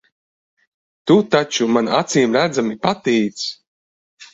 Tu 1.11 1.19
taču 1.37 1.69
man 1.75 1.95
acīmredzami 2.01 2.77
patīc. 2.91 3.51